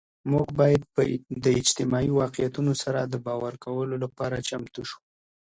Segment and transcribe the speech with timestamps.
[0.31, 0.81] مونږ باید
[1.43, 4.97] د اجتماعي واقعیتونو سره د باور کولو لپاره چمتو سو.